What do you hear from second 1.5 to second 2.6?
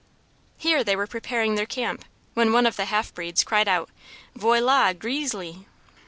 their camp, when